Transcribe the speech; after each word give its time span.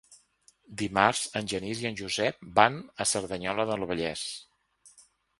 Dimarts 0.81 1.19
en 1.41 1.49
Genís 1.51 1.83
i 1.83 1.85
en 1.89 1.97
Josep 1.99 2.39
van 2.59 2.79
a 3.05 3.07
Cerdanyola 3.09 3.67
del 3.73 3.85
Vallès. 3.93 4.23